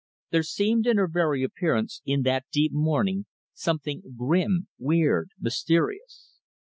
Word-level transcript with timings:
There 0.31 0.41
seemed 0.41 0.87
in 0.87 0.97
her 0.97 1.07
very 1.07 1.43
appearance, 1.43 2.01
in 2.07 2.23
that 2.23 2.47
deep 2.51 2.71
mourning, 2.73 3.27
something 3.53 4.01
grim, 4.17 4.67
weird, 4.79 5.29
mysterious. 5.39 6.39